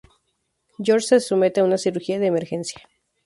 George 0.85 1.05
se 1.07 1.19
somete 1.19 1.59
a 1.59 1.63
una 1.63 1.77
cirugía 1.77 2.17
de 2.17 2.25
emergencia. 2.25 2.89